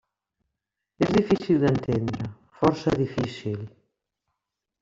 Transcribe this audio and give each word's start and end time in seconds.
És 1.07 1.11
difícil 1.17 1.59
d'entendre, 1.65 2.31
força 2.63 2.97
difícil! 3.05 3.63